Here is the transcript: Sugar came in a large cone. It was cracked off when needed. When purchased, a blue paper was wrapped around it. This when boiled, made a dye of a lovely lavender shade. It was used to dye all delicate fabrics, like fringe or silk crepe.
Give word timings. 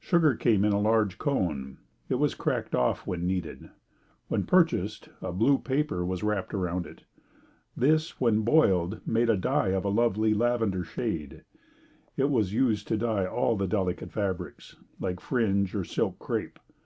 Sugar 0.00 0.34
came 0.36 0.66
in 0.66 0.72
a 0.74 0.78
large 0.78 1.16
cone. 1.16 1.78
It 2.10 2.16
was 2.16 2.34
cracked 2.34 2.74
off 2.74 3.06
when 3.06 3.26
needed. 3.26 3.70
When 4.28 4.42
purchased, 4.44 5.08
a 5.22 5.32
blue 5.32 5.56
paper 5.56 6.04
was 6.04 6.22
wrapped 6.22 6.52
around 6.52 6.84
it. 6.84 7.04
This 7.74 8.20
when 8.20 8.42
boiled, 8.42 9.00
made 9.06 9.30
a 9.30 9.36
dye 9.38 9.68
of 9.68 9.86
a 9.86 9.88
lovely 9.88 10.34
lavender 10.34 10.84
shade. 10.84 11.44
It 12.18 12.28
was 12.28 12.52
used 12.52 12.86
to 12.88 12.98
dye 12.98 13.24
all 13.24 13.56
delicate 13.56 14.12
fabrics, 14.12 14.76
like 15.00 15.20
fringe 15.20 15.74
or 15.74 15.84
silk 15.84 16.18
crepe. 16.18 16.58